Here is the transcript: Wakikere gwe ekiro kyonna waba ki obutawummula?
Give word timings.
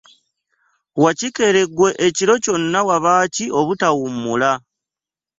Wakikere 1.03 1.61
gwe 1.75 1.89
ekiro 2.07 2.33
kyonna 2.43 2.79
waba 2.87 3.13
ki 3.33 3.45
obutawummula? 3.59 4.51